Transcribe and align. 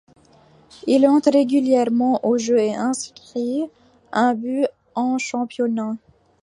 Il 0.87 1.05
entre 1.07 1.29
régulièrement 1.31 2.25
au 2.25 2.35
jeu, 2.39 2.57
et 2.57 2.73
inscrit 2.73 3.69
un 4.11 4.33
but 4.33 4.65
en 4.95 5.19
championnat. 5.19 5.95